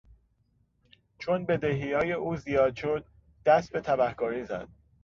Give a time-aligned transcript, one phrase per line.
[1.19, 3.05] چون بدهیهای او زیاد شد
[3.45, 4.67] دست به تبهکاری زد.